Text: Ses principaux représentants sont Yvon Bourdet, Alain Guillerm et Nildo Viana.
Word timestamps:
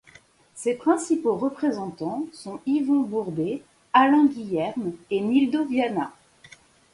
Ses 0.55 0.73
principaux 0.73 1.35
représentants 1.35 2.25
sont 2.33 2.59
Yvon 2.65 3.01
Bourdet, 3.01 3.61
Alain 3.93 4.25
Guillerm 4.25 4.93
et 5.11 5.21
Nildo 5.21 5.63
Viana. 5.65 6.11